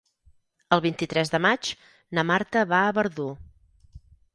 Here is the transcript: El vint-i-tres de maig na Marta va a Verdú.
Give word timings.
El 0.77 0.81
vint-i-tres 0.85 1.33
de 1.35 1.41
maig 1.47 1.71
na 2.19 2.27
Marta 2.33 2.67
va 2.77 2.85
a 2.87 3.01
Verdú. 3.01 3.33